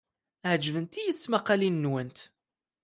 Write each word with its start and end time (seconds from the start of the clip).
Ɛejbent-iyi 0.51 1.13
tesmaqqalin-nwent. 1.15 2.17